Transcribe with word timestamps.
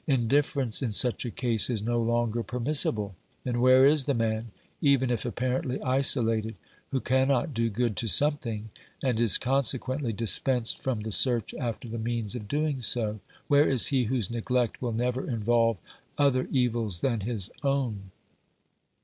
Indifference 0.07 0.81
in 0.81 0.93
such 0.93 1.25
a 1.25 1.29
case 1.29 1.69
is 1.69 1.79
no 1.83 2.01
longer 2.01 2.41
permissible; 2.41 3.13
and 3.45 3.61
where 3.61 3.85
is 3.85 4.05
the 4.05 4.15
man, 4.15 4.49
even 4.81 5.11
if 5.11 5.25
apparently 5.27 5.79
isolated, 5.83 6.55
who 6.89 6.99
cannot 6.99 7.53
do 7.53 7.69
good 7.69 7.95
to 7.97 8.07
something 8.07 8.71
and 9.03 9.19
is 9.19 9.37
consequently 9.37 10.11
dispensed 10.11 10.81
from 10.81 11.01
the 11.01 11.11
search 11.11 11.53
after 11.53 11.87
the 11.87 11.99
means 11.99 12.33
of 12.33 12.47
doing 12.47 12.79
so? 12.79 13.19
Where 13.47 13.69
is 13.69 13.85
he 13.93 14.05
whose 14.05 14.31
neglect 14.31 14.81
will 14.81 14.91
never 14.93 15.29
involve 15.29 15.77
other 16.17 16.47
evils 16.49 17.01
than 17.01 17.19
his 17.19 17.51
own 17.61 18.09